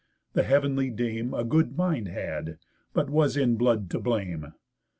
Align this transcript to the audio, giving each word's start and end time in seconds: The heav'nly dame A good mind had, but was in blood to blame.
The 0.33 0.41
heav'nly 0.41 0.89
dame 0.89 1.31
A 1.35 1.43
good 1.43 1.77
mind 1.77 2.07
had, 2.07 2.57
but 2.91 3.11
was 3.11 3.37
in 3.37 3.55
blood 3.55 3.87
to 3.91 3.99
blame. 3.99 4.53